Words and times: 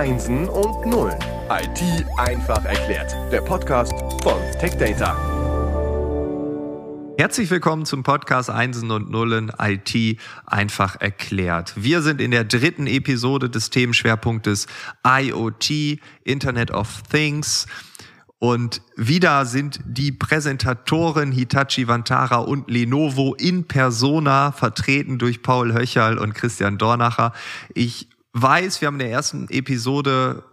Einsen 0.00 0.48
und 0.48 0.86
Nullen. 0.86 1.18
IT 1.50 2.06
einfach 2.16 2.64
erklärt. 2.64 3.14
Der 3.30 3.42
Podcast 3.42 3.92
von 4.22 4.40
TechData. 4.58 5.14
Herzlich 7.18 7.50
willkommen 7.50 7.84
zum 7.84 8.02
Podcast 8.02 8.48
Einsen 8.48 8.90
und 8.92 9.10
Nullen 9.10 9.52
IT 9.60 10.18
einfach 10.46 10.98
erklärt. 10.98 11.74
Wir 11.76 12.00
sind 12.00 12.22
in 12.22 12.30
der 12.30 12.44
dritten 12.44 12.86
Episode 12.86 13.50
des 13.50 13.68
Themenschwerpunktes 13.68 14.68
IoT, 15.06 16.00
Internet 16.24 16.70
of 16.70 17.02
Things. 17.02 17.66
Und 18.38 18.80
wieder 18.96 19.44
sind 19.44 19.80
die 19.84 20.12
Präsentatoren 20.12 21.30
Hitachi 21.30 21.88
Vantara 21.88 22.38
und 22.38 22.70
Lenovo 22.70 23.34
in 23.34 23.68
persona 23.68 24.52
vertreten 24.52 25.18
durch 25.18 25.42
Paul 25.42 25.74
Höcherl 25.74 26.16
und 26.16 26.32
Christian 26.32 26.78
Dornacher. 26.78 27.34
Ich 27.74 28.08
weiß, 28.32 28.80
wir 28.80 28.86
haben 28.86 28.96
in 28.96 29.06
der 29.06 29.10
ersten 29.10 29.48
Episode 29.48 30.44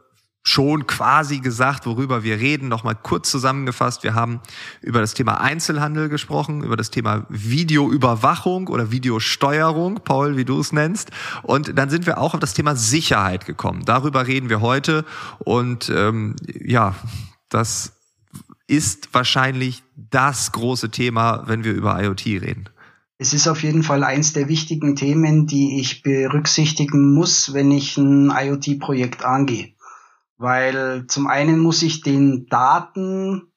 schon 0.47 0.87
quasi 0.87 1.39
gesagt, 1.39 1.85
worüber 1.85 2.23
wir 2.23 2.39
reden. 2.39 2.69
Nochmal 2.69 2.95
kurz 2.95 3.29
zusammengefasst. 3.29 4.03
Wir 4.03 4.15
haben 4.15 4.39
über 4.81 5.01
das 5.01 5.13
Thema 5.13 5.41
Einzelhandel 5.41 6.07
gesprochen, 6.07 6.63
über 6.63 6.77
das 6.77 6.89
Thema 6.89 7.25
Videoüberwachung 7.27 8.67
oder 8.69 8.89
Videosteuerung, 8.89 9.95
Paul, 10.05 10.37
wie 10.37 10.45
du 10.45 10.59
es 10.59 10.71
nennst. 10.71 11.11
Und 11.43 11.77
dann 11.77 11.89
sind 11.89 12.05
wir 12.05 12.17
auch 12.17 12.33
auf 12.33 12.39
das 12.39 12.53
Thema 12.53 12.77
Sicherheit 12.77 13.45
gekommen. 13.45 13.83
Darüber 13.85 14.25
reden 14.25 14.49
wir 14.49 14.61
heute. 14.61 15.03
Und 15.39 15.89
ähm, 15.89 16.37
ja, 16.47 16.95
das 17.49 17.91
ist 18.67 19.13
wahrscheinlich 19.13 19.83
das 19.95 20.53
große 20.53 20.91
Thema, 20.91 21.43
wenn 21.47 21.65
wir 21.65 21.73
über 21.73 22.01
IoT 22.01 22.25
reden. 22.25 22.69
Es 23.19 23.33
ist 23.33 23.47
auf 23.47 23.63
jeden 23.63 23.81
Fall 23.81 24.03
eins 24.03 24.33
der 24.33 24.47
wichtigen 24.47 24.95
Themen, 24.95 25.47
die 25.47 25.79
ich 25.79 26.03
berücksichtigen 26.03 27.13
muss, 27.13 27.53
wenn 27.53 27.71
ich 27.71 27.97
ein 27.97 28.31
IoT-Projekt 28.31 29.25
angehe. 29.25 29.73
Weil 30.37 31.05
zum 31.07 31.25
einen 31.25 31.57
muss 31.57 31.81
ich 31.81 32.01
den 32.01 32.47
Daten 32.47 33.51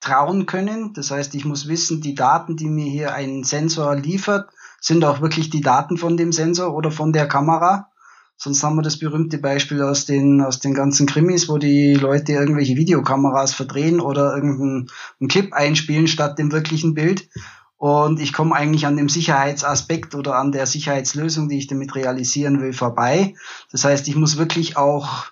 trauen 0.00 0.44
können. 0.44 0.92
Das 0.92 1.10
heißt, 1.10 1.34
ich 1.34 1.46
muss 1.46 1.66
wissen, 1.66 2.02
die 2.02 2.14
Daten, 2.14 2.56
die 2.56 2.68
mir 2.68 2.84
hier 2.84 3.14
ein 3.14 3.42
Sensor 3.42 3.96
liefert, 3.96 4.50
sind 4.80 5.02
auch 5.02 5.22
wirklich 5.22 5.48
die 5.48 5.62
Daten 5.62 5.96
von 5.96 6.18
dem 6.18 6.30
Sensor 6.32 6.74
oder 6.74 6.90
von 6.90 7.14
der 7.14 7.26
Kamera. 7.26 7.88
Sonst 8.36 8.62
haben 8.62 8.76
wir 8.76 8.82
das 8.82 8.98
berühmte 8.98 9.38
Beispiel 9.38 9.80
aus 9.82 10.04
den, 10.04 10.42
aus 10.42 10.60
den 10.60 10.74
ganzen 10.74 11.06
Krimis, 11.06 11.48
wo 11.48 11.56
die 11.56 11.94
Leute 11.94 12.32
irgendwelche 12.32 12.76
Videokameras 12.76 13.54
verdrehen 13.54 13.98
oder 13.98 14.34
irgendeinen 14.34 14.88
Clip 15.28 15.54
einspielen 15.54 16.06
statt 16.06 16.38
dem 16.38 16.52
wirklichen 16.52 16.92
Bild. 16.92 17.30
Und 17.76 18.20
ich 18.20 18.32
komme 18.32 18.54
eigentlich 18.54 18.86
an 18.86 18.96
dem 18.96 19.08
Sicherheitsaspekt 19.08 20.14
oder 20.14 20.36
an 20.36 20.50
der 20.50 20.66
Sicherheitslösung, 20.66 21.48
die 21.48 21.58
ich 21.58 21.66
damit 21.66 21.94
realisieren 21.94 22.60
will, 22.60 22.72
vorbei. 22.72 23.34
Das 23.70 23.84
heißt, 23.84 24.08
ich 24.08 24.16
muss 24.16 24.38
wirklich 24.38 24.76
auch 24.76 25.26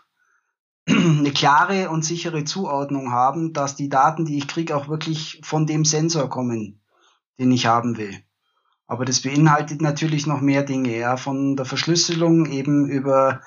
eine 0.87 1.33
klare 1.33 1.89
und 1.89 2.05
sichere 2.05 2.45
Zuordnung 2.45 3.13
haben, 3.13 3.55
dass 3.55 3.77
die 3.77 3.89
Daten, 3.89 4.27
die 4.27 4.37
ich 4.37 4.47
kriege, 4.47 4.77
auch 4.77 4.89
wirklich 4.89 5.41
von 5.43 5.67
dem 5.67 5.87
Sensor 5.87 6.29
kommen, 6.29 6.81
den 7.39 7.51
ich 7.51 7.67
haben 7.67 7.97
will. 7.97 8.15
Aber 8.87 9.07
das 9.07 9.23
beinhaltet 9.23 9.81
natürlich 9.81 10.27
noch 10.27 10.43
mehr 10.43 10.63
Dinge, 10.63 10.95
ja, 10.95 11.17
von 11.17 11.57
der 11.57 11.65
Verschlüsselung 11.65 12.45
eben 12.47 12.87
über 12.87 13.41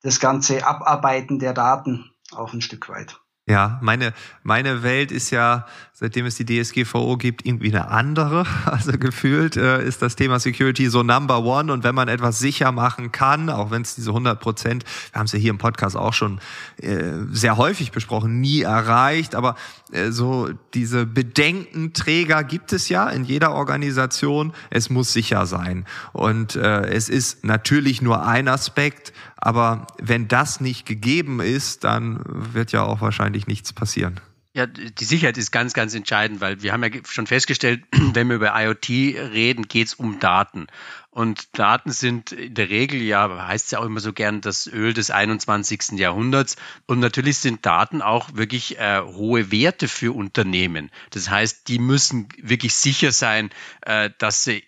das 0.00 0.20
ganze 0.20 0.66
Abarbeiten 0.66 1.38
der 1.38 1.52
Daten 1.52 2.10
auch 2.32 2.54
ein 2.54 2.62
Stück 2.62 2.88
weit. 2.88 3.20
Ja, 3.48 3.78
meine, 3.80 4.12
meine 4.42 4.82
Welt 4.82 5.10
ist 5.10 5.30
ja, 5.30 5.64
seitdem 5.94 6.26
es 6.26 6.36
die 6.36 6.44
DSGVO 6.44 7.16
gibt, 7.16 7.46
irgendwie 7.46 7.74
eine 7.74 7.88
andere. 7.88 8.44
Also 8.66 8.92
gefühlt 8.92 9.56
äh, 9.56 9.82
ist 9.82 10.02
das 10.02 10.14
Thema 10.14 10.38
Security 10.38 10.88
so 10.88 11.02
number 11.02 11.42
one. 11.42 11.72
Und 11.72 11.84
wenn 11.84 11.94
man 11.94 12.08
etwas 12.08 12.38
sicher 12.38 12.70
machen 12.70 13.10
kann, 13.10 13.48
auch 13.48 13.70
wenn 13.70 13.80
es 13.82 13.94
diese 13.94 14.10
100 14.10 14.38
Prozent, 14.38 14.84
wir 15.12 15.18
haben 15.18 15.24
es 15.24 15.32
ja 15.32 15.38
hier 15.38 15.50
im 15.50 15.58
Podcast 15.58 15.96
auch 15.96 16.12
schon 16.12 16.40
äh, 16.76 17.02
sehr 17.30 17.56
häufig 17.56 17.90
besprochen, 17.90 18.40
nie 18.40 18.60
erreicht. 18.60 19.34
Aber 19.34 19.56
äh, 19.90 20.10
so 20.10 20.50
diese 20.74 21.06
Bedenkenträger 21.06 22.44
gibt 22.44 22.74
es 22.74 22.90
ja 22.90 23.08
in 23.08 23.24
jeder 23.24 23.52
Organisation. 23.54 24.52
Es 24.68 24.90
muss 24.90 25.14
sicher 25.14 25.46
sein. 25.46 25.86
Und 26.12 26.56
äh, 26.56 26.82
es 26.88 27.08
ist 27.08 27.44
natürlich 27.44 28.02
nur 28.02 28.26
ein 28.26 28.48
Aspekt. 28.48 29.14
Aber 29.40 29.86
wenn 29.98 30.28
das 30.28 30.60
nicht 30.60 30.84
gegeben 30.84 31.40
ist, 31.40 31.84
dann 31.84 32.20
wird 32.26 32.72
ja 32.72 32.82
auch 32.82 33.00
wahrscheinlich 33.00 33.46
nichts 33.46 33.72
passieren. 33.72 34.20
Ja, 34.54 34.66
die 34.66 35.04
Sicherheit 35.04 35.38
ist 35.38 35.52
ganz, 35.52 35.72
ganz 35.72 35.94
entscheidend, 35.94 36.40
weil 36.40 36.62
wir 36.62 36.72
haben 36.72 36.82
ja 36.82 36.90
schon 37.04 37.28
festgestellt, 37.28 37.84
wenn 37.92 38.28
wir 38.28 38.36
über 38.36 38.60
IoT 38.60 38.88
reden, 38.88 39.68
geht 39.68 39.86
es 39.88 39.94
um 39.94 40.18
Daten. 40.18 40.66
Und 41.10 41.58
Daten 41.58 41.92
sind 41.92 42.32
in 42.32 42.54
der 42.54 42.68
Regel, 42.68 43.00
ja, 43.00 43.46
heißt 43.46 43.66
es 43.66 43.70
ja 43.72 43.78
auch 43.78 43.84
immer 43.84 44.00
so 44.00 44.12
gern, 44.12 44.40
das 44.40 44.66
Öl 44.66 44.94
des 44.94 45.10
21. 45.10 45.92
Jahrhunderts. 45.92 46.56
Und 46.86 47.00
natürlich 47.00 47.38
sind 47.38 47.66
Daten 47.66 48.02
auch 48.02 48.34
wirklich 48.34 48.78
äh, 48.78 49.00
hohe 49.00 49.52
Werte 49.52 49.86
für 49.86 50.14
Unternehmen. 50.14 50.90
Das 51.10 51.30
heißt, 51.30 51.68
die 51.68 51.78
müssen 51.78 52.28
wirklich 52.42 52.74
sicher 52.74 53.12
sein, 53.12 53.50
äh, 53.82 54.10
dass 54.18 54.44
sie 54.44 54.64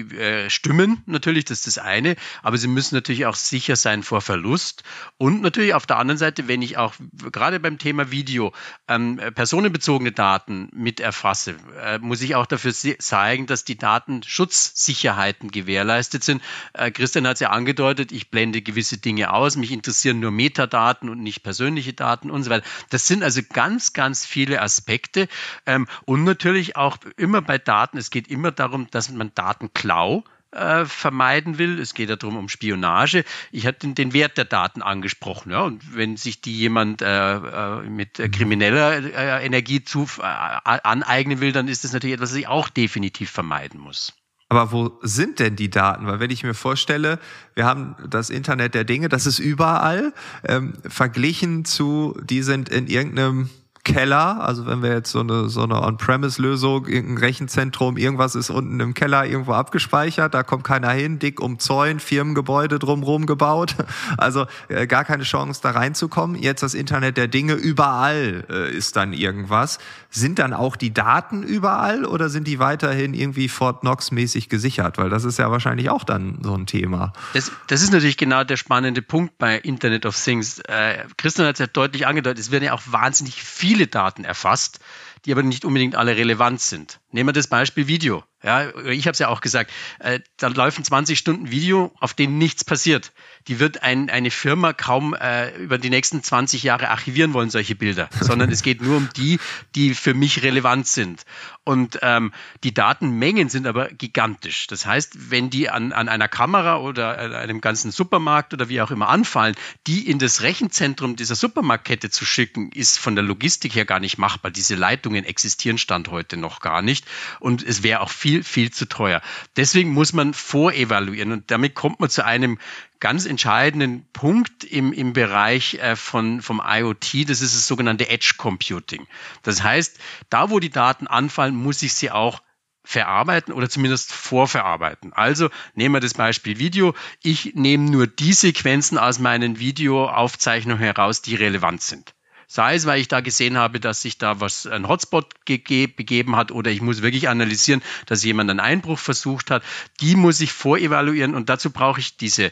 äh, 0.00 0.50
stimmen, 0.50 1.02
natürlich, 1.06 1.44
das 1.44 1.58
ist 1.58 1.66
das 1.66 1.78
eine, 1.78 2.16
aber 2.42 2.56
sie 2.58 2.68
müssen 2.68 2.94
natürlich 2.94 3.26
auch 3.26 3.34
sicher 3.34 3.76
sein 3.76 4.02
vor 4.02 4.20
Verlust. 4.20 4.82
Und 5.16 5.42
natürlich 5.42 5.74
auf 5.74 5.86
der 5.86 5.98
anderen 5.98 6.18
Seite, 6.18 6.48
wenn 6.48 6.62
ich 6.62 6.76
auch 6.76 6.94
gerade 7.32 7.60
beim 7.60 7.78
Thema 7.78 8.10
Video 8.10 8.52
ähm, 8.88 9.20
personenbezogene 9.34 10.12
Daten 10.12 10.68
mit 10.72 11.00
erfasse, 11.00 11.56
äh, 11.82 11.98
muss 11.98 12.22
ich 12.22 12.34
auch 12.34 12.46
dafür 12.46 12.72
zeigen, 12.72 13.46
dass 13.46 13.64
die 13.64 13.76
Datenschutzsicherheiten 13.76 15.50
gewährleistet 15.50 16.24
sind. 16.24 16.42
Äh, 16.72 16.90
Christian 16.90 17.26
hat 17.26 17.34
es 17.34 17.40
ja 17.40 17.50
angedeutet, 17.50 18.12
ich 18.12 18.30
blende 18.30 18.62
gewisse 18.62 18.98
Dinge 18.98 19.32
aus, 19.32 19.56
mich 19.56 19.72
interessieren 19.72 20.20
nur 20.20 20.30
Metadaten 20.30 21.08
und 21.08 21.22
nicht 21.22 21.42
persönliche 21.42 21.92
Daten 21.92 22.30
und 22.30 22.44
so 22.44 22.50
weiter. 22.50 22.66
Das 22.90 23.06
sind 23.06 23.22
also 23.22 23.40
ganz, 23.52 23.92
ganz 23.92 24.24
viele 24.24 24.62
Aspekte. 24.62 25.28
Ähm, 25.66 25.86
und 26.04 26.24
natürlich 26.24 26.76
auch 26.76 26.98
immer 27.16 27.42
bei 27.42 27.58
Daten, 27.58 27.98
es 27.98 28.10
geht 28.10 28.28
immer 28.28 28.50
darum, 28.50 28.88
dass 28.90 29.10
man 29.10 29.32
Daten 29.34 29.70
Klau 29.88 30.22
äh, 30.50 30.84
vermeiden 30.84 31.56
will. 31.56 31.78
Es 31.80 31.94
geht 31.94 32.10
ja 32.10 32.16
darum 32.16 32.36
um 32.36 32.50
Spionage. 32.50 33.24
Ich 33.52 33.66
hatte 33.66 33.88
den, 33.88 34.12
Wert 34.12 34.36
der 34.36 34.44
Daten 34.44 34.82
angesprochen. 34.82 35.50
Ja, 35.50 35.62
und 35.62 35.96
wenn 35.96 36.18
sich 36.18 36.42
die 36.42 36.56
jemand 36.56 37.00
äh, 37.00 37.36
äh 37.36 37.88
mit 37.88 38.16
krimineller 38.32 39.02
äh, 39.02 39.46
Energie 39.46 39.82
zu, 39.82 40.06
aneignen 40.20 41.40
will, 41.40 41.52
dann 41.52 41.68
ist 41.68 41.84
das 41.84 41.94
natürlich 41.94 42.14
etwas, 42.14 42.32
was 42.32 42.36
ich 42.36 42.48
auch 42.48 42.68
definitiv 42.68 43.30
vermeiden 43.30 43.80
muss. 43.80 44.12
Aber 44.50 44.72
wo 44.72 44.98
sind 45.02 45.38
denn 45.38 45.56
die 45.56 45.70
Daten? 45.70 46.06
Weil 46.06 46.20
wenn 46.20 46.30
ich 46.30 46.42
mir 46.42 46.54
vorstelle, 46.54 47.18
wir 47.54 47.64
haben 47.64 47.96
das 48.06 48.28
Internet 48.28 48.74
der 48.74 48.84
Dinge, 48.84 49.08
das 49.08 49.24
ist 49.24 49.38
überall, 49.38 50.12
ähm, 50.46 50.74
verglichen 50.86 51.64
zu, 51.64 52.14
die 52.22 52.42
sind 52.42 52.68
in 52.68 52.88
irgendeinem 52.88 53.48
Keller, 53.88 54.40
also 54.42 54.66
wenn 54.66 54.82
wir 54.82 54.92
jetzt 54.92 55.10
so 55.10 55.20
eine, 55.20 55.48
so 55.48 55.62
eine 55.62 55.82
On-Premise-Lösung, 55.82 56.86
irgendein 56.86 57.18
Rechenzentrum, 57.18 57.96
irgendwas 57.96 58.34
ist 58.34 58.50
unten 58.50 58.78
im 58.80 58.92
Keller 58.92 59.24
irgendwo 59.24 59.54
abgespeichert, 59.54 60.34
da 60.34 60.42
kommt 60.42 60.64
keiner 60.64 60.90
hin, 60.90 61.18
dick 61.18 61.40
umzäunt, 61.40 62.02
Firmengebäude 62.02 62.78
drumherum 62.78 63.24
gebaut, 63.24 63.76
also 64.18 64.46
äh, 64.68 64.86
gar 64.86 65.04
keine 65.04 65.24
Chance 65.24 65.60
da 65.62 65.70
reinzukommen. 65.70 66.40
Jetzt 66.40 66.62
das 66.62 66.74
Internet 66.74 67.16
der 67.16 67.28
Dinge, 67.28 67.54
überall 67.54 68.44
äh, 68.50 68.76
ist 68.76 68.96
dann 68.96 69.14
irgendwas. 69.14 69.78
Sind 70.10 70.38
dann 70.38 70.52
auch 70.52 70.76
die 70.76 70.92
Daten 70.92 71.42
überall 71.42 72.04
oder 72.04 72.28
sind 72.28 72.46
die 72.46 72.58
weiterhin 72.58 73.14
irgendwie 73.14 73.48
Fort 73.48 73.80
Knox-mäßig 73.80 74.50
gesichert? 74.50 74.98
Weil 74.98 75.08
das 75.08 75.24
ist 75.24 75.38
ja 75.38 75.50
wahrscheinlich 75.50 75.88
auch 75.88 76.04
dann 76.04 76.38
so 76.42 76.54
ein 76.54 76.66
Thema. 76.66 77.14
Das, 77.32 77.52
das 77.68 77.82
ist 77.82 77.92
natürlich 77.92 78.18
genau 78.18 78.44
der 78.44 78.56
spannende 78.56 79.00
Punkt 79.00 79.38
bei 79.38 79.56
Internet 79.56 80.04
of 80.04 80.16
Things. 80.22 80.58
Äh, 80.60 81.04
Christian 81.16 81.46
hat 81.46 81.54
es 81.54 81.60
ja 81.60 81.66
deutlich 81.66 82.06
angedeutet, 82.06 82.38
es 82.38 82.50
werden 82.50 82.64
ja 82.64 82.74
auch 82.74 82.82
wahnsinnig 82.86 83.42
viele 83.42 83.77
viele 83.78 83.86
Daten 83.86 84.24
erfasst, 84.24 84.80
die 85.24 85.30
aber 85.30 85.44
nicht 85.44 85.64
unbedingt 85.64 85.94
alle 85.94 86.16
relevant 86.16 86.60
sind. 86.60 86.98
Nehmen 87.12 87.28
wir 87.28 87.32
das 87.32 87.46
Beispiel 87.46 87.86
Video. 87.86 88.24
Ja, 88.42 88.68
ich 88.84 89.06
habe 89.06 89.12
es 89.12 89.18
ja 89.18 89.28
auch 89.28 89.40
gesagt, 89.40 89.72
äh, 89.98 90.20
da 90.36 90.46
laufen 90.46 90.84
20 90.84 91.18
Stunden 91.18 91.50
Video, 91.50 91.92
auf 91.98 92.14
denen 92.14 92.38
nichts 92.38 92.62
passiert. 92.62 93.12
Die 93.48 93.58
wird 93.58 93.82
ein, 93.82 94.10
eine 94.10 94.30
Firma 94.30 94.72
kaum 94.72 95.12
äh, 95.14 95.56
über 95.56 95.76
die 95.76 95.90
nächsten 95.90 96.22
20 96.22 96.62
Jahre 96.62 96.90
archivieren 96.90 97.32
wollen, 97.32 97.50
solche 97.50 97.74
Bilder, 97.74 98.08
sondern 98.20 98.52
es 98.52 98.62
geht 98.62 98.80
nur 98.80 98.96
um 98.96 99.08
die, 99.16 99.40
die 99.74 99.92
für 99.92 100.14
mich 100.14 100.44
relevant 100.44 100.86
sind. 100.86 101.24
Und 101.64 101.98
ähm, 102.02 102.32
die 102.62 102.72
Datenmengen 102.72 103.48
sind 103.48 103.66
aber 103.66 103.88
gigantisch. 103.88 104.68
Das 104.68 104.86
heißt, 104.86 105.30
wenn 105.30 105.50
die 105.50 105.68
an, 105.68 105.92
an 105.92 106.08
einer 106.08 106.28
Kamera 106.28 106.78
oder 106.78 107.18
an 107.18 107.34
einem 107.34 107.60
ganzen 107.60 107.90
Supermarkt 107.90 108.54
oder 108.54 108.68
wie 108.68 108.80
auch 108.80 108.92
immer 108.92 109.08
anfallen, 109.08 109.56
die 109.88 110.08
in 110.08 110.20
das 110.20 110.42
Rechenzentrum 110.42 111.16
dieser 111.16 111.34
Supermarktkette 111.34 112.08
zu 112.08 112.24
schicken, 112.24 112.70
ist 112.72 112.98
von 112.98 113.16
der 113.16 113.24
Logistik 113.24 113.74
her 113.74 113.84
gar 113.84 114.00
nicht 114.00 114.16
machbar. 114.16 114.52
Diese 114.52 114.76
Leitungen 114.76 115.24
existieren 115.24 115.76
Stand 115.76 116.08
heute 116.08 116.36
noch 116.36 116.60
gar 116.60 116.82
nicht. 116.82 117.04
Und 117.40 117.62
es 117.64 117.82
wäre 117.82 118.00
auch 118.00 118.10
viel 118.10 118.27
viel, 118.28 118.44
viel 118.44 118.70
zu 118.70 118.86
teuer. 118.86 119.22
Deswegen 119.56 119.90
muss 119.90 120.12
man 120.12 120.34
vorevaluieren 120.34 121.32
und 121.32 121.50
damit 121.50 121.74
kommt 121.74 122.00
man 122.00 122.10
zu 122.10 122.24
einem 122.24 122.58
ganz 123.00 123.24
entscheidenden 123.24 124.06
Punkt 124.12 124.64
im, 124.64 124.92
im 124.92 125.14
Bereich 125.14 125.74
äh, 125.74 125.96
von, 125.96 126.42
vom 126.42 126.60
IoT, 126.62 127.30
das 127.30 127.40
ist 127.40 127.54
das 127.54 127.66
sogenannte 127.66 128.08
Edge 128.08 128.34
Computing. 128.36 129.06
Das 129.42 129.62
heißt, 129.62 129.98
da 130.28 130.50
wo 130.50 130.58
die 130.58 130.68
Daten 130.70 131.06
anfallen, 131.06 131.54
muss 131.54 131.82
ich 131.82 131.94
sie 131.94 132.10
auch 132.10 132.42
verarbeiten 132.84 133.54
oder 133.54 133.70
zumindest 133.70 134.12
vorverarbeiten. 134.12 135.12
Also 135.14 135.48
nehmen 135.74 135.94
wir 135.94 136.00
das 136.00 136.14
Beispiel 136.14 136.58
Video. 136.58 136.94
Ich 137.22 137.54
nehme 137.54 137.90
nur 137.90 138.06
die 138.06 138.32
Sequenzen 138.32 138.98
aus 138.98 139.18
meinen 139.18 139.58
Videoaufzeichnungen 139.58 140.82
heraus, 140.82 141.22
die 141.22 141.34
relevant 141.34 141.82
sind. 141.82 142.14
Sei 142.50 142.74
es, 142.74 142.86
weil 142.86 143.00
ich 143.00 143.08
da 143.08 143.20
gesehen 143.20 143.58
habe, 143.58 143.78
dass 143.78 144.00
sich 144.00 144.16
da 144.16 144.40
was 144.40 144.66
ein 144.66 144.88
Hotspot 144.88 145.44
begeben 145.44 146.34
hat 146.34 146.50
oder 146.50 146.70
ich 146.70 146.80
muss 146.80 147.02
wirklich 147.02 147.28
analysieren, 147.28 147.82
dass 148.06 148.24
jemand 148.24 148.48
einen 148.48 148.60
Einbruch 148.60 148.98
versucht 148.98 149.50
hat. 149.50 149.62
Die 150.00 150.16
muss 150.16 150.40
ich 150.40 150.52
vorevaluieren 150.52 151.34
und 151.34 151.50
dazu 151.50 151.70
brauche 151.70 152.00
ich 152.00 152.16
diese 152.16 152.50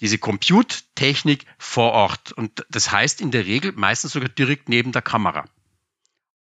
diese 0.00 0.18
Compute-Technik 0.18 1.44
vor 1.58 1.92
Ort. 1.92 2.32
Und 2.32 2.64
das 2.70 2.92
heißt 2.92 3.20
in 3.20 3.30
der 3.30 3.46
Regel 3.46 3.72
meistens 3.74 4.12
sogar 4.12 4.28
direkt 4.28 4.68
neben 4.68 4.92
der 4.92 5.02
Kamera. 5.02 5.44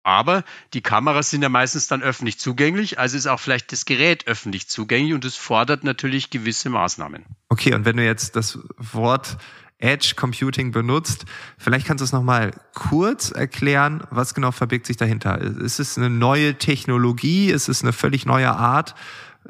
Aber 0.05 0.45
die 0.75 0.81
Kameras 0.81 1.31
sind 1.31 1.43
ja 1.43 1.49
meistens 1.49 1.87
dann 1.87 2.03
öffentlich 2.03 2.39
zugänglich, 2.39 2.99
also 2.99 3.17
ist 3.17 3.29
auch 3.29 3.39
vielleicht 3.39 3.71
das 3.71 3.85
Gerät 3.85 4.27
öffentlich 4.27 4.69
zugänglich 4.69 5.15
und 5.15 5.25
es 5.25 5.37
fordert 5.37 5.85
natürlich 5.85 6.31
gewisse 6.31 6.71
Maßnahmen. 6.71 7.25
Okay, 7.49 7.73
und 7.75 7.85
wenn 7.85 7.97
du 7.97 8.05
jetzt 8.05 8.35
das 8.35 8.59
Wort 8.77 9.37
Edge 9.83 10.15
Computing 10.17 10.71
benutzt, 10.71 11.27
vielleicht 11.59 11.87
kannst 11.87 12.01
du 12.01 12.05
es 12.05 12.13
nochmal 12.13 12.53
kurz 12.75 13.31
erklären, 13.31 14.03
was 14.11 14.35
genau 14.35 14.53
verbirgt 14.53 14.87
sich 14.87 14.97
dahinter? 14.97 15.41
Ist 15.41 15.81
es 15.81 15.99
eine 15.99 16.09
neue 16.09 16.55
Technologie? 16.55 17.51
Ist 17.51 17.69
es 17.69 17.83
eine 17.83 17.93
völlig 17.93 18.25
neue 18.25 18.53
Art, 18.53 18.95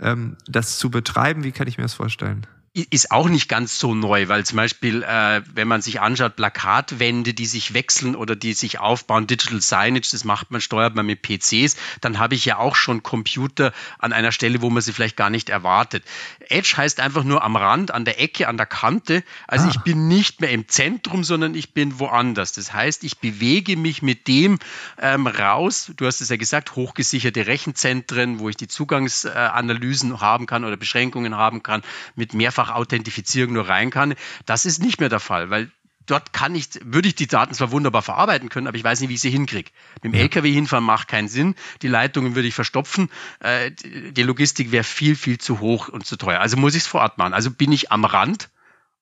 ähm, 0.01 0.37
das 0.49 0.79
zu 0.79 0.91
betreiben? 0.91 1.45
Wie 1.45 1.53
kann 1.53 1.69
ich 1.69 1.77
mir 1.77 1.85
das 1.85 1.95
vorstellen? 1.95 2.47
Ist 2.75 3.11
auch 3.11 3.29
nicht 3.29 3.51
ganz 3.51 3.79
so 3.79 3.95
neu, 3.95 4.29
weil 4.29 4.47
zum 4.47 4.57
Beispiel, 4.57 5.03
äh, 5.03 5.43
wenn 5.53 5.69
man 5.69 5.83
sich 5.83 6.01
anschaut, 6.01 6.37
Plakatwände, 6.37 7.35
die 7.35 7.45
sich 7.45 7.75
wechseln 7.75 8.17
oder 8.17 8.35
die 8.35 8.55
sich 8.55 8.79
aufbauen, 8.79 9.27
Digital 9.27 9.61
Signage, 9.61 10.09
das 10.11 10.25
macht 10.25 10.51
man, 10.51 10.63
steuert 10.63 10.95
man 10.95 11.05
mit 11.05 11.21
PCs, 11.21 11.77
dann 12.01 12.19
habe 12.19 12.35
ich 12.35 12.47
ja 12.47 12.57
auch 12.57 12.75
schon 12.75 13.03
Computer 13.03 13.75
an 13.99 14.15
einer 14.15 14.33
Stelle, 14.33 14.63
wo 14.63 14.71
man 14.71 14.83
sie 14.83 14.95
vielleicht 14.95 15.19
gar 15.19 15.29
nicht 15.29 15.51
erwartet. 15.51 16.03
Edge 16.49 16.73
heißt 16.79 16.99
einfach 17.01 17.25
nur 17.25 17.45
am 17.45 17.57
Rand, 17.57 17.91
an 17.91 18.07
der 18.07 18.19
Ecke, 18.23 18.49
an 18.49 18.57
der 18.57 18.65
Kante. 18.65 19.23
Also 19.47 19.67
ah. 19.67 19.71
ich 19.71 19.81
bin 19.81 20.09
nicht 20.09 20.41
mehr 20.41 20.51
im 20.51 20.67
Zentrum, 20.67 21.25
sondern 21.25 21.55
ich 21.55 21.75
bin 21.75 21.99
woanders. 21.99 22.53
Das 22.53 22.73
heißt, 22.73 23.05
ich 23.05 23.19
bewege 23.19 23.77
mich 23.77 24.01
mit 24.01 24.29
dem 24.29 24.59
ähm, 24.99 25.27
raus. 25.27 25.93
Du 25.99 26.07
hast 26.07 26.23
es 26.23 26.31
ja 26.31 26.37
gesagt, 26.37 26.75
hochgesicherte 26.75 27.47
Rechenzentren, 27.47 28.39
wo 28.39 28.49
ich 28.49 28.57
die 28.57 28.69
Zugangsanalysen 28.69 30.23
haben 30.23 30.47
kann 30.47 30.65
oder 30.65 30.79
Beschränkungen 30.79 31.37
haben 31.37 31.63
kann, 31.63 31.83
mit 32.17 32.33
mehrfach 32.33 32.62
Mehrfach-Authentifizierung 32.63 33.53
nur 33.53 33.69
rein 33.69 33.91
kann. 33.91 34.15
Das 34.47 34.65
ist 34.65 34.83
nicht 34.83 35.01
mehr 35.01 35.09
der 35.09 35.21
Fall, 35.21 35.51
weil 35.51 35.71
dort 36.07 36.33
kann 36.33 36.55
ich, 36.55 36.69
würde 36.85 37.09
ich 37.09 37.15
die 37.15 37.27
Daten 37.27 37.55
zwar 37.55 37.71
wunderbar 37.71 38.03
verarbeiten 38.03 38.49
können, 38.49 38.67
aber 38.67 38.77
ich 38.77 38.85
weiß 38.85 39.01
nicht, 39.01 39.11
wie 39.11 39.15
ich 39.15 39.21
sie 39.21 39.31
hinkriege. 39.31 39.71
Mit 39.95 40.05
dem 40.05 40.15
ja. 40.15 40.21
LKW 40.21 40.53
hinfahren 40.53 40.85
macht 40.85 41.09
keinen 41.09 41.29
Sinn. 41.29 41.55
Die 41.83 41.89
Leitungen 41.89 42.35
würde 42.35 42.49
ich 42.49 42.55
verstopfen. 42.55 43.09
Äh, 43.41 43.71
die 43.73 44.23
Logistik 44.23 44.73
wäre 44.73 44.85
viel, 44.85 45.17
viel 45.17 45.39
zu 45.39 45.61
hoch 45.61 45.89
und 45.89 46.07
zu 46.07 46.17
teuer. 46.17 46.41
Also 46.41 46.57
muss 46.57 46.75
ich 46.75 46.83
es 46.83 46.87
vor 46.87 47.03
Ort 47.03 47.19
machen. 47.19 47.35
Also 47.35 47.51
bin 47.51 47.73
ich 47.73 47.93
am 47.93 48.05
Rand 48.05 48.51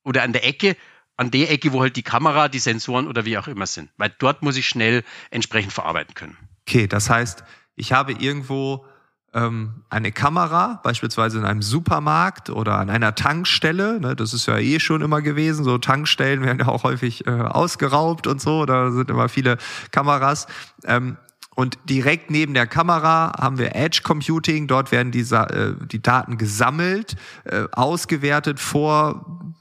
oder 0.02 0.22
an 0.22 0.32
der 0.32 0.46
Ecke, 0.46 0.76
an 1.16 1.30
der 1.30 1.50
Ecke, 1.50 1.72
wo 1.72 1.80
halt 1.80 1.96
die 1.96 2.02
Kamera, 2.02 2.48
die 2.48 2.58
Sensoren 2.58 3.06
oder 3.06 3.24
wie 3.24 3.38
auch 3.38 3.48
immer 3.48 3.66
sind. 3.66 3.90
Weil 3.96 4.14
dort 4.18 4.42
muss 4.42 4.56
ich 4.56 4.68
schnell 4.68 5.04
entsprechend 5.30 5.72
verarbeiten 5.72 6.14
können. 6.14 6.36
Okay, 6.66 6.86
das 6.86 7.10
heißt, 7.10 7.44
ich 7.76 7.92
habe 7.92 8.12
irgendwo 8.12 8.86
ähm, 9.32 9.82
eine 9.88 10.12
Kamera, 10.12 10.80
beispielsweise 10.82 11.38
in 11.38 11.44
einem 11.44 11.62
Supermarkt 11.62 12.50
oder 12.50 12.78
an 12.78 12.90
einer 12.90 13.14
Tankstelle, 13.14 14.00
ne, 14.00 14.16
das 14.16 14.34
ist 14.34 14.46
ja 14.46 14.58
eh 14.58 14.80
schon 14.80 15.02
immer 15.02 15.22
gewesen, 15.22 15.64
so 15.64 15.78
Tankstellen 15.78 16.42
werden 16.42 16.58
ja 16.58 16.68
auch 16.68 16.82
häufig 16.82 17.26
äh, 17.26 17.30
ausgeraubt 17.30 18.26
und 18.26 18.40
so, 18.40 18.66
da 18.66 18.90
sind 18.90 19.10
immer 19.10 19.28
viele 19.28 19.58
Kameras. 19.92 20.46
Ähm, 20.84 21.16
und 21.54 21.78
direkt 21.84 22.30
neben 22.30 22.54
der 22.54 22.66
Kamera 22.66 23.32
haben 23.38 23.58
wir 23.58 23.74
Edge 23.76 24.00
Computing, 24.02 24.66
dort 24.66 24.92
werden 24.92 25.12
die, 25.12 25.20
äh, 25.20 25.74
die 25.86 26.00
Daten 26.02 26.38
gesammelt, 26.38 27.16
äh, 27.44 27.64
ausgewertet, 27.72 28.58
vor 28.58 29.54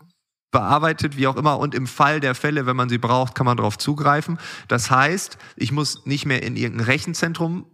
bearbeitet, 0.52 1.18
wie 1.18 1.28
auch 1.28 1.36
immer. 1.36 1.60
Und 1.60 1.76
im 1.76 1.86
Fall 1.86 2.20
der 2.20 2.34
Fälle, 2.34 2.66
wenn 2.66 2.76
man 2.76 2.90
sie 2.90 2.98
braucht, 2.98 3.36
kann 3.36 3.46
man 3.46 3.58
darauf 3.58 3.78
zugreifen. 3.78 4.40
Das 4.68 4.90
heißt, 4.90 5.38
ich 5.56 5.72
muss 5.72 6.06
nicht 6.06 6.26
mehr 6.26 6.42
in 6.42 6.56
irgendein 6.56 6.86
Rechenzentrum 6.86 7.66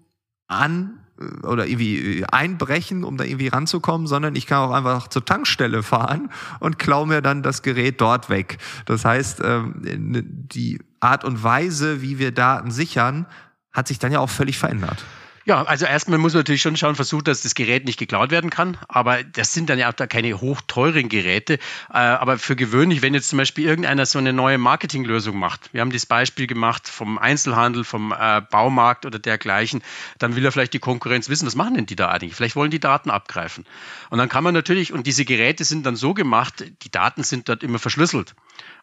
an 0.47 1.04
oder 1.43 1.67
irgendwie 1.67 2.19
äh, 2.19 2.23
einbrechen, 2.25 3.03
um 3.03 3.17
da 3.17 3.23
irgendwie 3.23 3.47
ranzukommen, 3.47 4.07
sondern 4.07 4.35
ich 4.35 4.47
kann 4.47 4.59
auch 4.59 4.71
einfach 4.71 5.07
zur 5.07 5.23
Tankstelle 5.23 5.83
fahren 5.83 6.29
und 6.59 6.79
klaue 6.79 7.07
mir 7.07 7.21
dann 7.21 7.43
das 7.43 7.61
Gerät 7.61 8.01
dort 8.01 8.29
weg. 8.29 8.57
Das 8.85 9.05
heißt, 9.05 9.41
ähm, 9.43 9.73
die 9.77 10.79
Art 10.99 11.23
und 11.23 11.43
Weise, 11.43 12.01
wie 12.01 12.19
wir 12.19 12.31
Daten 12.31 12.71
sichern, 12.71 13.25
hat 13.71 13.87
sich 13.87 13.99
dann 13.99 14.11
ja 14.11 14.19
auch 14.19 14.29
völlig 14.29 14.57
verändert. 14.57 15.03
Ja, 15.47 15.61
also 15.61 15.85
erstmal 15.85 16.17
muss 16.17 16.33
man 16.33 16.39
natürlich 16.39 16.63
schon 16.63 16.75
schauen, 16.75 16.95
versuchen, 16.95 17.23
dass 17.25 17.41
das 17.41 17.53
Gerät 17.53 17.85
nicht 17.85 17.99
geklaut 17.99 18.31
werden 18.31 18.49
kann. 18.49 18.77
Aber 18.87 19.23
das 19.23 19.53
sind 19.53 19.69
dann 19.69 19.77
ja 19.77 19.89
auch 19.89 19.93
da 19.93 20.07
keine 20.07 20.41
hochteuren 20.41 21.07
Geräte. 21.07 21.59
Äh, 21.93 21.97
aber 21.97 22.39
für 22.39 22.55
gewöhnlich, 22.55 23.03
wenn 23.03 23.13
jetzt 23.13 23.29
zum 23.29 23.37
Beispiel 23.37 23.63
irgendeiner 23.63 24.07
so 24.07 24.17
eine 24.17 24.33
neue 24.33 24.57
Marketinglösung 24.57 25.37
macht, 25.37 25.71
wir 25.71 25.81
haben 25.81 25.91
das 25.91 26.07
Beispiel 26.07 26.47
gemacht 26.47 26.87
vom 26.87 27.19
Einzelhandel, 27.19 27.83
vom 27.83 28.11
äh, 28.11 28.41
Baumarkt 28.41 29.05
oder 29.05 29.19
dergleichen, 29.19 29.83
dann 30.17 30.35
will 30.35 30.43
er 30.43 30.51
vielleicht 30.51 30.73
die 30.73 30.79
Konkurrenz 30.79 31.29
wissen, 31.29 31.45
was 31.45 31.55
machen 31.55 31.75
denn 31.75 31.85
die 31.85 31.95
da 31.95 32.09
eigentlich? 32.09 32.33
Vielleicht 32.33 32.55
wollen 32.55 32.71
die 32.71 32.79
Daten 32.79 33.11
abgreifen. 33.11 33.65
Und 34.09 34.17
dann 34.17 34.29
kann 34.29 34.43
man 34.43 34.55
natürlich, 34.55 34.93
und 34.93 35.05
diese 35.05 35.25
Geräte 35.25 35.63
sind 35.63 35.85
dann 35.85 35.95
so 35.95 36.15
gemacht, 36.15 36.63
die 36.81 36.89
Daten 36.89 37.23
sind 37.23 37.49
dort 37.49 37.61
immer 37.61 37.77
verschlüsselt. 37.77 38.33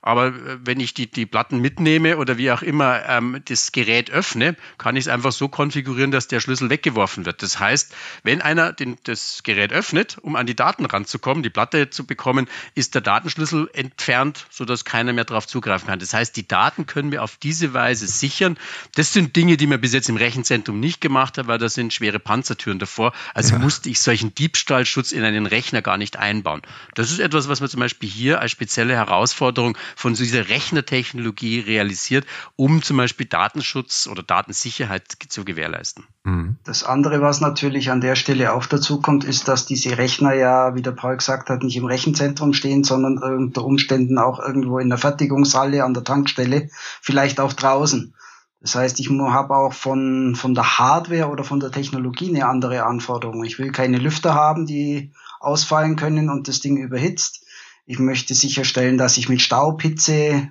Aber 0.03 0.27
äh, 0.27 0.59
wenn 0.65 0.81
ich 0.81 0.95
die, 0.95 1.11
die 1.11 1.27
Platten 1.27 1.61
mitnehme 1.61 2.19
oder 2.19 2.37
wie 2.37 2.51
auch 2.51 2.63
immer 2.63 3.09
ähm, 3.09 3.41
das 3.47 3.73
Gerät 3.73 4.11
öffne, 4.11 4.57
kann 4.77 4.97
ich 4.97 5.05
es 5.05 5.09
einfach 5.09 5.33
so 5.33 5.49
konfigurieren, 5.49 6.11
dass 6.11 6.27
der 6.27 6.41
Schlüssel 6.41 6.69
weggeworfen 6.69 7.25
wird. 7.25 7.43
Das 7.43 7.61
heißt, 7.61 7.95
wenn 8.25 8.43
einer 8.43 8.73
den, 8.73 8.99
das 9.05 9.43
Gerät 9.45 9.73
öffnet, 9.73 10.19
um 10.21 10.35
an 10.35 10.47
die 10.47 10.57
Daten 10.57 10.85
ranzukommen, 10.85 11.45
die 11.45 11.51
Platte 11.51 11.89
zu 11.89 12.05
bekommen, 12.05 12.49
ist 12.75 12.95
der 12.95 13.01
Datenschlüssel 13.01 13.71
entfernt, 13.73 14.47
sodass 14.51 14.85
keiner 14.85 15.13
mehr 15.13 15.25
darauf 15.25 15.47
zugreifen 15.47 15.87
kann. 15.87 16.01
Das 16.01 16.13
heißt, 16.13 16.37
die 16.37 16.49
Daten 16.49 16.87
können 16.87 17.13
wir 17.13 17.23
auf 17.23 17.37
diese 17.37 17.73
Weise 17.73 18.09
sichern. 18.09 18.59
Das 18.97 19.13
sind 19.13 19.37
Dinge, 19.37 19.57
die 19.57 19.69
man 19.69 19.81
bis 19.81 19.93
jetzt 19.93 20.09
im 20.09 20.17
Rechenzentrum 20.17 20.81
nicht 20.81 21.01
gemacht 21.01 21.39
hat, 21.39 21.47
weil 21.47 21.59
da 21.59 21.69
sind 21.69 21.93
schwere 21.93 22.19
Panzertüren 22.19 22.81
davor. 22.81 23.13
Also 23.35 23.55
ja. 23.55 23.61
musste 23.61 23.89
ich 23.89 24.01
solchen 24.01 24.35
Diebstahlschutz 24.35 25.13
in 25.13 25.23
einen 25.23 25.47
Rechner 25.47 25.81
gar 25.81 25.97
nicht 25.97 26.17
einbauen. 26.17 26.63
Das 26.97 27.13
ist 27.13 27.21
etwas, 27.21 27.49
was 27.49 27.61
man 27.61 27.71
zum 27.71 27.79
Beispiel 27.79 28.09
hier 28.09 28.41
als 28.41 28.51
spezielle 28.51 28.95
Herausforderung 28.95 29.62
von 29.97 30.15
dieser 30.15 30.49
Rechnertechnologie 30.49 31.61
realisiert, 31.61 32.27
um 32.57 32.83
zum 32.83 32.97
Beispiel 32.97 33.27
Datenschutz 33.27 34.09
oder 34.11 34.23
Datensicherheit 34.23 35.05
zu 35.29 35.45
gewährleisten. 35.45 36.05
Mhm. 36.25 36.57
Das 36.65 36.85
andere, 36.85 37.21
was 37.21 37.41
natürlich 37.41 37.91
an 37.91 38.01
der 38.01 38.17
Stelle 38.17 38.53
auch 38.53 38.67
dazu 38.67 39.01
kommt, 39.01 39.25
ist, 39.25 39.49
dass 39.49 39.67
diese 39.67 39.99
Rechner 39.99 40.35
ja, 40.35 40.75
wie 40.75 40.83
der 40.83 40.93
Paul 40.93 41.17
gesagt 41.17 41.51
hat, 41.51 41.63
nicht 41.63 41.77
im 41.77 41.85
Rechenzentrum 41.85 42.53
stehen, 42.53 42.85
sondern 42.85 43.19
unter 43.19 43.65
Umständen 43.65 44.19
auch 44.19 44.39
irgendwo 44.39 44.79
in 44.79 44.89
der 44.89 44.99
Fertigungshalle, 44.99 45.85
an 45.85 45.95
der 45.95 46.05
Tankstelle, 46.05 46.69
vielleicht 47.01 47.41
auch 47.41 47.53
draußen. 47.53 48.15
Das 48.63 48.77
heißt, 48.77 49.01
ich 49.01 49.11
habe 49.11 49.57
auch 49.57 49.73
von, 49.73 50.37
von 50.37 50.55
der 50.55 50.79
Hardware 50.79 51.29
oder 51.29 51.43
von 51.43 51.59
der 51.59 51.73
Technologie 51.73 52.29
eine 52.29 52.47
andere 52.47 52.85
Anforderung. 52.85 53.43
Ich 53.43 53.59
will 53.59 53.73
keine 53.73 53.99
Lüfter 53.99 54.35
haben, 54.35 54.67
die 54.67 55.13
ausfallen 55.41 55.97
können 55.97 56.31
und 56.31 56.47
das 56.47 56.61
Ding 56.61 56.77
überhitzt. 56.77 57.45
Ich 57.85 57.99
möchte 57.99 58.35
sicherstellen, 58.35 58.99
dass 58.99 59.17
ich 59.17 59.29
mit 59.29 59.43
Staub, 59.43 59.83
Hitze, 59.83 60.51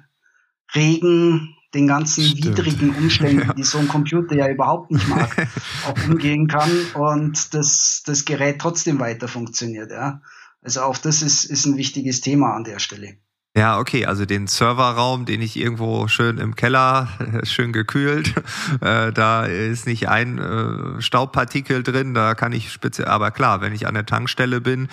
Regen, 0.74 1.56
den 1.74 1.88
ganzen 1.88 2.24
Stimmt. 2.24 2.58
widrigen 2.58 2.96
Umständen, 2.96 3.48
ja. 3.48 3.54
die 3.54 3.64
so 3.64 3.78
ein 3.78 3.88
Computer 3.88 4.36
ja 4.36 4.50
überhaupt 4.50 4.92
nicht 4.92 5.08
mag, 5.08 5.48
auch 5.88 6.08
umgehen 6.08 6.48
kann 6.48 6.70
und 6.94 7.54
das, 7.54 8.04
das 8.06 8.26
Gerät 8.26 8.60
trotzdem 8.60 9.00
weiter 9.00 9.28
funktioniert. 9.28 9.92
Ja. 9.92 10.22
Also 10.62 10.82
auch 10.82 10.98
das 10.98 11.22
ist, 11.22 11.46
ist 11.46 11.66
ein 11.66 11.78
wichtiges 11.78 12.22
Thema 12.22 12.54
an 12.54 12.64
der 12.64 12.80
Stelle. 12.80 13.16
Ja, 13.54 13.80
okay, 13.80 14.06
also 14.06 14.26
den 14.26 14.48
Serverraum, 14.48 15.26
den 15.26 15.42
ich 15.42 15.58
irgendwo 15.58 16.08
schön 16.08 16.38
im 16.38 16.56
Keller, 16.56 17.10
schön 17.44 17.74
gekühlt, 17.74 18.34
äh, 18.82 19.12
da 19.12 19.44
ist 19.44 19.86
nicht 19.88 20.08
ein 20.08 20.38
äh, 20.38 21.02
Staubpartikel 21.02 21.84
drin, 21.84 22.14
da 22.14 22.34
kann 22.34 22.54
ich 22.54 22.72
speziell, 22.72 23.10
aber 23.10 23.30
klar, 23.32 23.60
wenn 23.60 23.74
ich 23.74 23.88
an 23.88 23.94
der 23.94 24.06
Tankstelle 24.06 24.62
bin, 24.62 24.88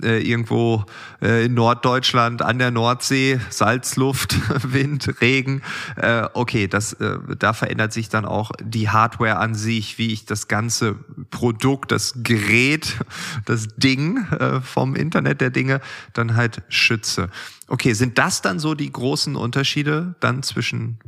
äh, 0.00 0.22
irgendwo 0.22 0.84
äh, 1.22 1.46
in 1.46 1.54
Norddeutschland, 1.54 2.40
an 2.40 2.60
der 2.60 2.70
Nordsee, 2.70 3.40
Salzluft, 3.50 4.36
Wind, 4.72 5.20
Regen, 5.20 5.62
äh, 5.96 6.28
okay, 6.34 6.68
das, 6.68 6.92
äh, 6.92 7.18
da 7.36 7.52
verändert 7.52 7.92
sich 7.92 8.10
dann 8.10 8.26
auch 8.26 8.52
die 8.62 8.90
Hardware 8.90 9.38
an 9.38 9.56
sich, 9.56 9.98
wie 9.98 10.12
ich 10.12 10.24
das 10.24 10.46
ganze 10.46 10.94
Produkt, 11.32 11.90
das 11.90 12.14
Gerät, 12.22 12.96
das 13.44 13.66
Ding 13.76 14.24
vom 14.62 14.94
Internet 14.94 15.40
der 15.40 15.50
Dinge 15.50 15.80
dann 16.12 16.36
halt 16.36 16.62
schütze. 16.68 17.28
Okay, 17.68 17.92
sind 17.94 18.18
das 18.18 18.42
dann 18.42 18.58
so 18.58 18.74
die 18.74 18.90
großen 18.90 19.36
Unterschiede 19.36 20.16
dann 20.20 20.42
zwischen 20.42 20.98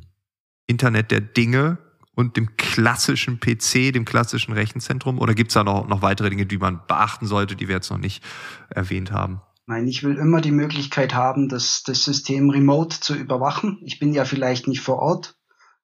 Internet 0.66 1.10
der 1.10 1.20
Dinge 1.20 1.78
und 2.14 2.36
dem 2.36 2.56
klassischen 2.56 3.38
PC, 3.40 3.92
dem 3.92 4.04
klassischen 4.04 4.52
Rechenzentrum? 4.52 5.18
Oder 5.18 5.34
gibt 5.34 5.50
es 5.50 5.54
da 5.54 5.64
noch, 5.64 5.86
noch 5.86 6.02
weitere 6.02 6.30
Dinge, 6.30 6.46
die 6.46 6.58
man 6.58 6.80
beachten 6.86 7.26
sollte, 7.26 7.56
die 7.56 7.68
wir 7.68 7.76
jetzt 7.76 7.90
noch 7.90 7.98
nicht 7.98 8.24
erwähnt 8.70 9.12
haben? 9.12 9.40
Nein, 9.66 9.86
ich 9.86 10.02
will 10.02 10.16
immer 10.16 10.40
die 10.40 10.52
Möglichkeit 10.52 11.14
haben, 11.14 11.48
das, 11.48 11.82
das 11.84 12.04
System 12.04 12.50
remote 12.50 13.00
zu 13.00 13.14
überwachen. 13.14 13.78
Ich 13.82 13.98
bin 13.98 14.14
ja 14.14 14.24
vielleicht 14.24 14.68
nicht 14.68 14.80
vor 14.80 15.00
Ort. 15.00 15.36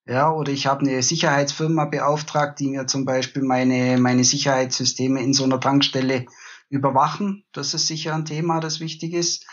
Ja, 0.07 0.33
oder 0.33 0.50
ich 0.50 0.67
habe 0.67 0.81
eine 0.81 1.02
Sicherheitsfirma 1.02 1.85
beauftragt, 1.85 2.59
die 2.59 2.69
mir 2.69 2.87
zum 2.87 3.05
Beispiel 3.05 3.43
meine, 3.43 3.99
meine 3.99 4.25
Sicherheitssysteme 4.25 5.21
in 5.21 5.33
so 5.33 5.45
einer 5.45 5.61
Tankstelle 5.61 6.26
überwachen. 6.69 7.45
Das 7.52 7.75
ist 7.75 7.87
sicher 7.87 8.14
ein 8.14 8.25
Thema, 8.25 8.61
das 8.61 8.81
wichtig 8.81 9.12
ist. 9.12 9.47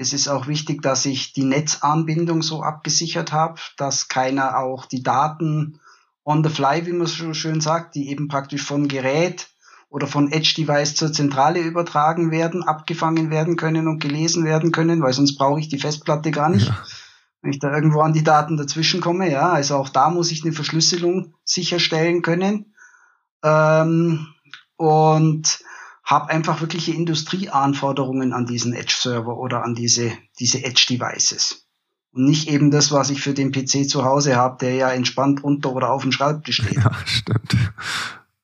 Es 0.00 0.14
ist 0.14 0.28
auch 0.28 0.46
wichtig, 0.46 0.80
dass 0.80 1.04
ich 1.04 1.34
die 1.34 1.44
Netzanbindung 1.44 2.40
so 2.42 2.62
abgesichert 2.62 3.32
habe, 3.32 3.60
dass 3.76 4.08
keiner 4.08 4.56
auch 4.56 4.86
die 4.86 5.02
Daten 5.02 5.78
on 6.24 6.42
the 6.42 6.48
fly, 6.48 6.86
wie 6.86 6.92
man 6.92 7.06
so 7.06 7.34
schön 7.34 7.60
sagt, 7.60 7.94
die 7.94 8.08
eben 8.08 8.26
praktisch 8.26 8.62
von 8.62 8.88
Gerät 8.88 9.48
oder 9.90 10.06
von 10.06 10.32
Edge-Device 10.32 10.94
zur 10.94 11.12
Zentrale 11.12 11.60
übertragen 11.60 12.30
werden, 12.30 12.62
abgefangen 12.62 13.30
werden 13.30 13.56
können 13.56 13.88
und 13.88 14.00
gelesen 14.00 14.44
werden 14.44 14.72
können, 14.72 15.02
weil 15.02 15.12
sonst 15.12 15.36
brauche 15.36 15.60
ich 15.60 15.68
die 15.68 15.78
Festplatte 15.78 16.30
gar 16.30 16.48
nicht. 16.48 16.68
Ja 16.68 16.82
wenn 17.42 17.52
ich 17.52 17.58
da 17.58 17.72
irgendwo 17.72 18.00
an 18.00 18.12
die 18.12 18.22
Daten 18.22 18.56
dazwischen 18.56 19.00
komme, 19.00 19.30
ja, 19.30 19.48
also 19.48 19.76
auch 19.76 19.88
da 19.88 20.10
muss 20.10 20.30
ich 20.30 20.44
eine 20.44 20.52
Verschlüsselung 20.52 21.32
sicherstellen 21.44 22.20
können 22.22 22.74
ähm, 23.42 24.26
und 24.76 25.59
habe 26.10 26.28
einfach 26.30 26.60
wirkliche 26.60 26.92
Industrieanforderungen 26.92 28.32
an 28.32 28.44
diesen 28.44 28.74
Edge-Server 28.74 29.36
oder 29.36 29.62
an 29.62 29.74
diese, 29.74 30.12
diese 30.40 30.64
Edge-Devices. 30.64 31.66
Und 32.12 32.24
nicht 32.24 32.48
eben 32.48 32.72
das, 32.72 32.90
was 32.90 33.10
ich 33.10 33.20
für 33.20 33.34
den 33.34 33.52
PC 33.52 33.88
zu 33.88 34.04
Hause 34.04 34.34
habe, 34.34 34.58
der 34.60 34.74
ja 34.74 34.90
entspannt 34.90 35.44
unter 35.44 35.72
oder 35.72 35.90
auf 35.90 36.02
dem 36.02 36.10
Schreibtisch 36.10 36.56
steht. 36.56 36.74
Ja, 36.74 36.90
stimmt. 37.04 37.56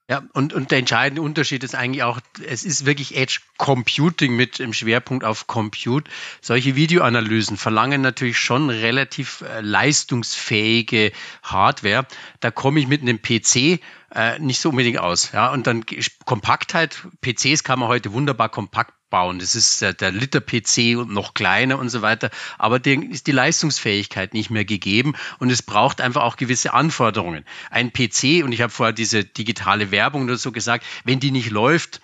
Ja, 0.09 0.23
und, 0.35 0.53
und 0.53 0.71
der 0.71 0.79
entscheidende 0.79 1.21
Unterschied 1.21 1.65
ist 1.65 1.75
eigentlich 1.75 2.05
auch, 2.05 2.21
es 2.47 2.65
ist 2.65 2.87
wirklich 2.87 3.17
Edge 3.17 3.41
Computing 3.59 4.37
mit 4.37 4.61
dem 4.61 4.73
Schwerpunkt 4.73 5.25
auf 5.25 5.49
Compute. 5.49 6.09
Solche 6.41 6.77
Videoanalysen 6.77 7.57
verlangen 7.57 8.03
natürlich 8.03 8.39
schon 8.39 8.71
relativ 8.71 9.41
äh, 9.41 9.63
leistungsfähige 9.63 11.11
Hardware. 11.43 12.07
Da 12.39 12.53
komme 12.53 12.79
ich 12.79 12.87
mit 12.87 13.03
einem 13.03 13.21
PC 13.21 13.81
äh, 14.15 14.39
nicht 14.39 14.61
so 14.61 14.71
unbedingt 14.71 14.99
aus. 14.99 15.33
Ja, 15.33 15.51
und 15.51 15.67
dann 15.67 15.85
Kompaktheit, 16.25 17.05
PCs 17.23 17.65
kann 17.65 17.81
man 17.81 17.89
heute 17.89 18.13
wunderbar 18.13 18.49
kompakt 18.49 18.93
bauen. 19.17 19.39
Das 19.39 19.55
ist 19.55 19.81
der, 19.81 19.95
der 19.95 20.13
Liter-PC 20.13 20.99
und 20.99 21.11
noch 21.11 21.33
kleiner 21.33 21.79
und 21.79 21.89
so 21.89 22.03
weiter. 22.03 22.29
Aber 22.59 22.79
dem 22.79 23.11
ist 23.11 23.27
die 23.27 23.33
Leistungsfähigkeit 23.33 24.35
nicht 24.35 24.51
mehr 24.51 24.67
gegeben 24.67 25.15
und 25.39 25.51
es 25.51 25.63
braucht 25.63 26.03
einfach 26.03 26.23
auch 26.23 26.37
gewisse 26.37 26.75
Anforderungen. 26.75 27.47
Ein 27.71 27.95
PC, 27.95 28.45
und 28.45 28.53
ich 28.53 28.61
habe 28.61 28.71
vorher 28.71 28.93
diese 28.93 29.25
digitale 29.25 29.91
Werbung 29.91 30.25
oder 30.25 30.37
so 30.37 30.53
gesagt, 30.53 30.85
wenn 31.05 31.19
die 31.19 31.31
nicht 31.31 31.49
läuft, 31.51 32.03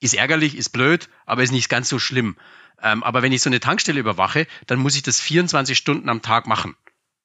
ist 0.00 0.14
ärgerlich, 0.14 0.56
ist 0.56 0.70
blöd, 0.70 1.10
aber 1.26 1.42
ist 1.42 1.52
nicht 1.52 1.68
ganz 1.68 1.90
so 1.90 1.98
schlimm. 1.98 2.34
Ähm, 2.82 3.02
aber 3.02 3.20
wenn 3.20 3.32
ich 3.32 3.42
so 3.42 3.50
eine 3.50 3.60
Tankstelle 3.60 4.00
überwache, 4.00 4.46
dann 4.66 4.78
muss 4.78 4.96
ich 4.96 5.02
das 5.02 5.20
24 5.20 5.76
Stunden 5.76 6.08
am 6.08 6.22
Tag 6.22 6.46
machen. 6.46 6.76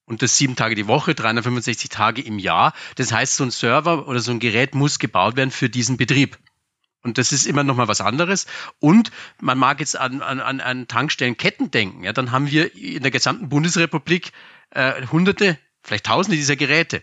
Und 0.03 0.21
das 0.21 0.37
sieben 0.37 0.57
Tage 0.57 0.75
die 0.75 0.87
Woche, 0.87 1.15
365 1.15 1.89
Tage 1.89 2.21
im 2.21 2.39
Jahr. 2.39 2.73
Das 2.95 3.13
heißt, 3.13 3.37
so 3.37 3.45
ein 3.45 3.51
Server 3.51 4.05
oder 4.09 4.19
so 4.19 4.31
ein 4.31 4.39
Gerät 4.39 4.75
muss 4.75 4.99
gebaut 4.99 5.37
werden 5.37 5.51
für 5.51 5.69
diesen 5.69 5.95
Betrieb. 5.95 6.37
Und 7.01 7.17
das 7.17 7.31
ist 7.31 7.45
immer 7.45 7.63
noch 7.63 7.75
mal 7.75 7.87
was 7.87 8.01
anderes. 8.01 8.45
Und 8.79 9.11
man 9.39 9.57
mag 9.57 9.79
jetzt 9.79 9.97
an, 9.97 10.21
an, 10.21 10.59
an 10.59 10.87
Tankstellenketten 10.87 11.71
denken. 11.71 12.03
Ja, 12.03 12.13
dann 12.13 12.31
haben 12.31 12.51
wir 12.51 12.75
in 12.75 13.01
der 13.01 13.11
gesamten 13.11 13.49
Bundesrepublik 13.49 14.31
äh, 14.71 15.07
Hunderte, 15.07 15.57
vielleicht 15.81 16.05
Tausende 16.05 16.35
dieser 16.35 16.57
Geräte. 16.57 17.01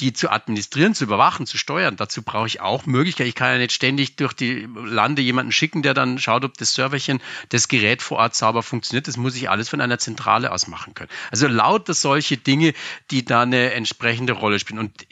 Die 0.00 0.12
zu 0.12 0.30
administrieren, 0.30 0.94
zu 0.94 1.04
überwachen, 1.04 1.46
zu 1.46 1.56
steuern, 1.56 1.96
dazu 1.96 2.22
brauche 2.22 2.46
ich 2.46 2.60
auch 2.60 2.84
Möglichkeiten. 2.84 3.28
Ich 3.28 3.34
kann 3.34 3.52
ja 3.52 3.58
nicht 3.58 3.72
ständig 3.72 4.16
durch 4.16 4.34
die 4.34 4.68
Lande 4.74 5.22
jemanden 5.22 5.52
schicken, 5.52 5.82
der 5.82 5.94
dann 5.94 6.18
schaut, 6.18 6.44
ob 6.44 6.58
das 6.58 6.74
Serverchen, 6.74 7.22
das 7.48 7.68
Gerät 7.68 8.02
vor 8.02 8.18
Ort 8.18 8.34
sauber 8.34 8.62
funktioniert. 8.62 9.08
Das 9.08 9.16
muss 9.16 9.36
ich 9.36 9.48
alles 9.48 9.70
von 9.70 9.80
einer 9.80 9.98
Zentrale 9.98 10.52
aus 10.52 10.66
machen 10.66 10.94
können. 10.94 11.10
Also 11.30 11.48
lauter 11.48 11.94
solche 11.94 12.36
Dinge, 12.36 12.74
die 13.10 13.24
da 13.24 13.42
eine 13.42 13.72
entsprechende 13.72 14.34
Rolle 14.34 14.58
spielen. 14.58 14.80
Und 14.80 15.06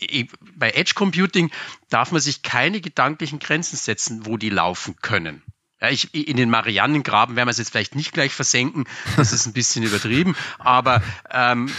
bei 0.54 0.70
Edge 0.70 0.92
Computing 0.94 1.50
darf 1.88 2.12
man 2.12 2.20
sich 2.20 2.42
keine 2.42 2.80
gedanklichen 2.80 3.38
Grenzen 3.38 3.76
setzen, 3.76 4.26
wo 4.26 4.36
die 4.36 4.50
laufen 4.50 4.96
können. 5.00 5.42
Ja, 5.80 5.90
ich, 5.90 6.14
in 6.14 6.36
den 6.36 6.50
Marianengraben 6.50 7.36
werden 7.36 7.48
wir 7.48 7.50
es 7.50 7.58
jetzt 7.58 7.70
vielleicht 7.70 7.94
nicht 7.94 8.12
gleich 8.12 8.32
versenken, 8.32 8.84
das 9.16 9.32
ist 9.32 9.46
ein 9.46 9.52
bisschen 9.52 9.82
übertrieben, 9.84 10.36
aber 10.58 11.02
ähm, 11.30 11.70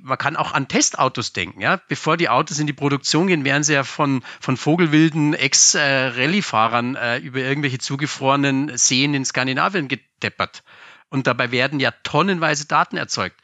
man 0.00 0.16
kann 0.16 0.36
auch 0.36 0.52
an 0.52 0.68
Testautos 0.68 1.32
denken. 1.32 1.60
Ja? 1.60 1.80
Bevor 1.88 2.16
die 2.16 2.28
Autos 2.28 2.60
in 2.60 2.66
die 2.66 2.72
Produktion 2.72 3.26
gehen, 3.26 3.44
werden 3.44 3.64
sie 3.64 3.74
ja 3.74 3.84
von, 3.84 4.22
von 4.40 4.56
vogelwilden 4.56 5.34
Ex-Rallye-Fahrern 5.34 6.94
äh, 6.94 7.18
über 7.18 7.40
irgendwelche 7.40 7.78
zugefrorenen 7.78 8.76
Seen 8.78 9.12
in 9.12 9.24
Skandinavien 9.24 9.88
gedeppert. 9.88 10.62
Und 11.08 11.26
dabei 11.26 11.50
werden 11.50 11.78
ja 11.78 11.90
tonnenweise 12.04 12.66
Daten 12.66 12.96
erzeugt 12.96 13.38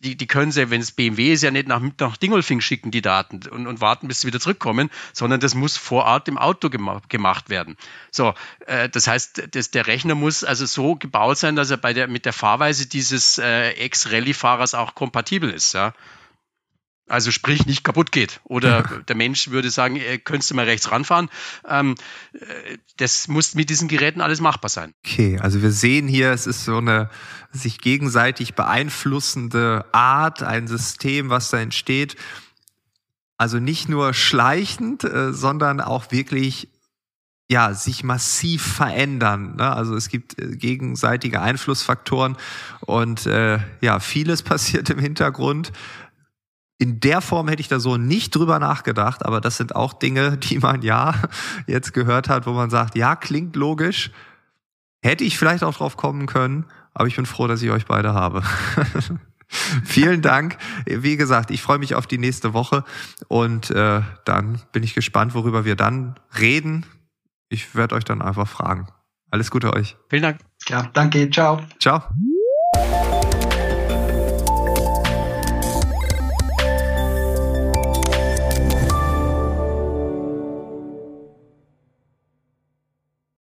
die, 0.00 0.16
die 0.16 0.26
können 0.26 0.52
sie, 0.52 0.70
wenn 0.70 0.80
es 0.80 0.92
BMW 0.92 1.32
ist, 1.32 1.42
ja 1.42 1.50
nicht 1.50 1.68
nach, 1.68 1.82
nach 1.98 2.16
Dingolfing 2.16 2.60
schicken, 2.60 2.90
die 2.90 3.02
Daten, 3.02 3.40
und, 3.48 3.66
und 3.66 3.80
warten, 3.80 4.08
bis 4.08 4.20
sie 4.20 4.26
wieder 4.26 4.40
zurückkommen, 4.40 4.90
sondern 5.12 5.40
das 5.40 5.54
muss 5.54 5.76
vor 5.76 6.04
Ort 6.04 6.28
im 6.28 6.38
Auto 6.38 6.70
gema 6.70 7.00
gemacht 7.08 7.50
werden. 7.50 7.76
So, 8.10 8.34
äh, 8.66 8.88
das 8.88 9.06
heißt, 9.06 9.48
das, 9.52 9.70
der 9.70 9.86
Rechner 9.86 10.14
muss 10.14 10.44
also 10.44 10.66
so 10.66 10.94
gebaut 10.94 11.38
sein, 11.38 11.56
dass 11.56 11.70
er 11.70 11.76
bei 11.76 11.92
der, 11.92 12.08
mit 12.08 12.24
der 12.24 12.32
Fahrweise 12.32 12.88
dieses 12.88 13.38
äh, 13.38 13.70
Ex-Rallye-Fahrers 13.70 14.74
auch 14.74 14.94
kompatibel 14.94 15.50
ist. 15.50 15.74
Ja? 15.74 15.94
Also 17.08 17.30
sprich 17.30 17.66
nicht 17.66 17.84
kaputt 17.84 18.12
geht. 18.12 18.40
Oder 18.44 18.82
der 19.08 19.16
Mensch 19.16 19.50
würde 19.50 19.70
sagen, 19.70 19.96
äh, 19.96 20.18
könntest 20.18 20.50
du 20.50 20.54
mal 20.54 20.66
rechts 20.66 20.90
ranfahren. 20.90 21.30
Ähm, 21.66 21.94
äh, 22.32 22.78
das 22.98 23.28
muss 23.28 23.54
mit 23.54 23.70
diesen 23.70 23.88
Geräten 23.88 24.20
alles 24.20 24.40
machbar 24.40 24.68
sein. 24.68 24.94
Okay, 25.04 25.38
also 25.40 25.62
wir 25.62 25.72
sehen 25.72 26.06
hier, 26.08 26.32
es 26.32 26.46
ist 26.46 26.64
so 26.64 26.78
eine 26.78 27.08
sich 27.50 27.80
gegenseitig 27.80 28.54
beeinflussende 28.54 29.86
Art, 29.92 30.42
ein 30.42 30.68
System, 30.68 31.30
was 31.30 31.50
da 31.50 31.58
entsteht. 31.58 32.16
Also 33.38 33.58
nicht 33.58 33.88
nur 33.88 34.14
schleichend, 34.14 35.04
äh, 35.04 35.32
sondern 35.32 35.80
auch 35.80 36.10
wirklich 36.10 36.68
ja, 37.50 37.72
sich 37.72 38.04
massiv 38.04 38.62
verändern. 38.62 39.56
Ne? 39.56 39.72
Also 39.72 39.94
es 39.96 40.10
gibt 40.10 40.38
äh, 40.38 40.56
gegenseitige 40.56 41.40
Einflussfaktoren 41.40 42.36
und 42.80 43.24
äh, 43.26 43.58
ja, 43.80 44.00
vieles 44.00 44.42
passiert 44.44 44.90
im 44.90 44.98
Hintergrund 44.98 45.72
in 46.78 47.00
der 47.00 47.20
Form 47.20 47.48
hätte 47.48 47.60
ich 47.60 47.68
da 47.68 47.80
so 47.80 47.96
nicht 47.96 48.34
drüber 48.34 48.60
nachgedacht, 48.60 49.26
aber 49.26 49.40
das 49.40 49.56
sind 49.56 49.74
auch 49.74 49.92
Dinge, 49.92 50.38
die 50.38 50.58
man 50.58 50.82
ja 50.82 51.14
jetzt 51.66 51.92
gehört 51.92 52.28
hat, 52.28 52.46
wo 52.46 52.52
man 52.52 52.70
sagt, 52.70 52.96
ja, 52.96 53.16
klingt 53.16 53.56
logisch. 53.56 54.10
Hätte 55.02 55.24
ich 55.24 55.38
vielleicht 55.38 55.62
auch 55.64 55.76
drauf 55.76 55.96
kommen 55.96 56.26
können, 56.26 56.66
aber 56.94 57.06
ich 57.06 57.16
bin 57.16 57.26
froh, 57.26 57.46
dass 57.46 57.62
ich 57.62 57.70
euch 57.70 57.86
beide 57.86 58.14
habe. 58.14 58.42
Vielen 59.84 60.22
Dank. 60.22 60.58
Wie 60.86 61.16
gesagt, 61.16 61.50
ich 61.50 61.62
freue 61.62 61.78
mich 61.78 61.94
auf 61.94 62.06
die 62.06 62.18
nächste 62.18 62.52
Woche 62.52 62.84
und 63.28 63.70
äh, 63.70 64.02
dann 64.24 64.60
bin 64.72 64.82
ich 64.82 64.94
gespannt, 64.94 65.34
worüber 65.34 65.64
wir 65.64 65.74
dann 65.74 66.16
reden. 66.38 66.84
Ich 67.48 67.74
werde 67.74 67.94
euch 67.94 68.04
dann 68.04 68.20
einfach 68.20 68.46
fragen. 68.46 68.88
Alles 69.30 69.50
Gute 69.50 69.72
euch. 69.72 69.96
Vielen 70.10 70.22
Dank. 70.22 70.40
Ja, 70.68 70.90
danke. 70.92 71.30
Ciao. 71.30 71.60
Ciao. 71.80 72.02